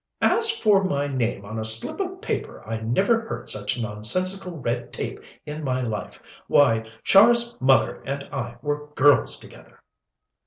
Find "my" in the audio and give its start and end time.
0.83-1.05, 5.63-5.81